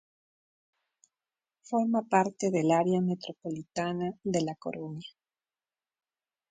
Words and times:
Forma 1.61 2.01
parte 2.01 2.49
del 2.49 2.71
área 2.71 3.01
metropolitana 3.01 4.17
de 4.23 4.41
La 4.41 4.55
Coruña. 4.55 5.05